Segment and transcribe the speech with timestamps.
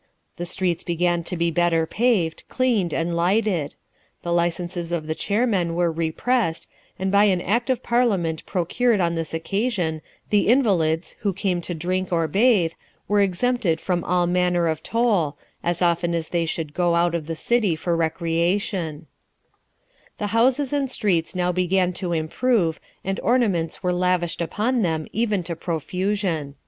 [0.37, 3.75] The streets began to be better paved, cleaned, and lighted;
[4.23, 9.13] the licenses of the chairmen were repressed, and by an act of parliament procured on
[9.13, 10.01] this occasion,
[10.31, 12.73] the invalids, who came to drink or bathe,
[13.07, 17.27] were exempted from all manner of toll, as often as they should go out of
[17.27, 19.05] the city for recreation.
[19.05, 20.09] LIFE OF RICHARD NASH.
[20.13, 25.05] 53 The houses and streets now began to improve, and ornaments were lavished upon them
[25.13, 26.55] even to profusion.